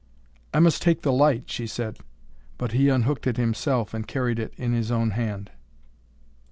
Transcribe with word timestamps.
"I 0.51 0.59
must 0.59 0.81
take 0.81 1.03
the 1.03 1.11
light," 1.11 1.43
she 1.51 1.67
said. 1.67 1.99
But 2.57 2.71
he 2.71 2.89
unhooked 2.89 3.27
it 3.27 3.37
himself, 3.37 3.93
and 3.93 4.07
carried 4.07 4.39
it 4.39 4.55
in 4.57 4.73
his 4.73 4.89
own 4.89 5.11
hand. 5.11 5.51